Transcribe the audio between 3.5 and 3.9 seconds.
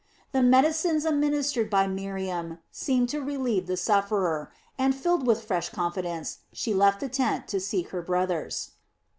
the